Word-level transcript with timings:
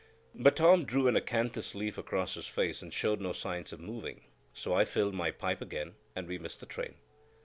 But 0.33 0.55
Tom 0.55 0.85
drew 0.85 1.07
an 1.07 1.15
acanthus 1.15 1.75
leaf 1.75 1.95
across 1.95 2.33
his 2.33 2.47
face 2.47 2.81
and 2.81 2.91
showed 2.91 3.21
no 3.21 3.33
signs 3.33 3.71
of 3.71 3.79
moving; 3.79 4.23
so 4.51 4.73
I 4.73 4.83
filled 4.83 5.13
my 5.13 5.29
pipe 5.29 5.61
again, 5.61 5.93
and 6.15 6.27
we 6.27 6.39
missed 6.39 6.59
the 6.59 6.65
train. 6.65 6.95